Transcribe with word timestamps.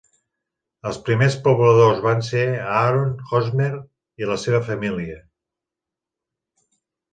Els 0.91 0.95
primers 1.09 1.35
pobladors 1.47 2.01
van 2.05 2.23
ser 2.29 2.41
Aaron 2.79 3.13
Hosmer 3.29 3.69
i 4.25 4.33
la 4.33 4.41
seva 4.47 4.65
família. 4.73 5.21